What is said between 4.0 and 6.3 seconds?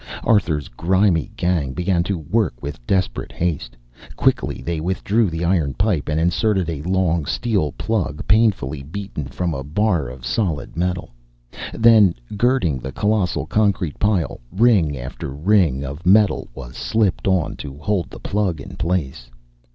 Quickly they withdrew the iron pipe and